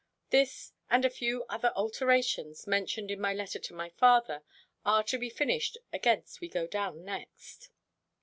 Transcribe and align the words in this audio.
This 0.31 0.73
and 0.89 1.05
a 1.05 1.11
few 1.11 1.43
other 1.47 1.71
alterations, 1.75 2.65
mentioned 2.65 3.11
in 3.11 3.21
my 3.21 3.35
letter 3.35 3.59
to 3.59 3.73
my 3.75 3.89
father, 3.91 4.41
are 4.83 5.03
to 5.03 5.19
be 5.19 5.29
finished 5.29 5.77
against 5.93 6.41
we 6.41 6.49
go 6.49 6.65
down 6.65 7.05
next. 7.05 7.69